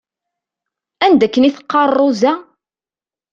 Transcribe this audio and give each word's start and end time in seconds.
Anda 1.05 1.23
akken 1.25 1.47
i 1.47 1.51
teqqaṛ 1.55 1.89
Roza? 1.97 2.33